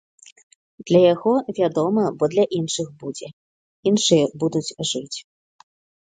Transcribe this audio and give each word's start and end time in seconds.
Для 0.91 0.99
яго, 1.13 1.33
вядома, 1.57 2.05
бо 2.23 2.29
для 2.33 2.45
іншых 2.59 2.87
будзе, 3.03 3.27
іншыя 3.91 4.25
будуць 4.45 4.73
жыць. 4.93 5.19